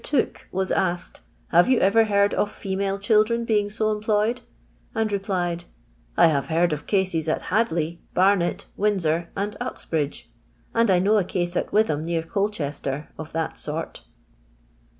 [0.03, 1.21] Tooke was asked,"
[1.51, 4.41] Hare you ever heard of female children being so employed]"
[4.95, 5.63] and replied, *•
[6.17, 10.31] I have heard of caiies at Hadley, Bar net, Windsor, and Uxbridge;
[10.73, 14.01] and I know a case at Witham, near Colchester, of that sort."